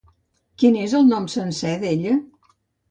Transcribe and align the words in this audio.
Quin 0.63 0.79
és 0.85 0.97
el 1.01 1.07
nom 1.11 1.31
sencer 1.37 1.79
d'ella? 1.87 2.21